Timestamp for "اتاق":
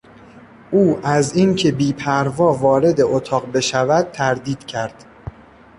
3.01-3.51